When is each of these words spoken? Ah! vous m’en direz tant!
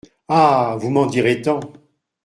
Ah! 0.27 0.77
vous 0.79 0.89
m’en 0.89 1.05
direz 1.05 1.43
tant! 1.43 1.59